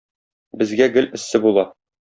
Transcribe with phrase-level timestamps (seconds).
[0.61, 1.69] Безгә гел эссе була.